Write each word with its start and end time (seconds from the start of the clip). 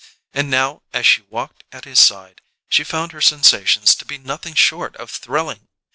And 0.33 0.49
now, 0.49 0.81
as 0.93 1.05
she 1.05 1.21
walked 1.21 1.63
at 1.71 1.85
his 1.85 1.99
side, 1.99 2.41
she 2.67 2.83
found 2.83 3.11
her 3.11 3.21
sensations 3.21 3.93
to 3.93 4.03
be 4.03 4.17
nothing 4.17 4.55
short 4.55 4.95
of 4.95 5.11
thrilling. 5.11 5.67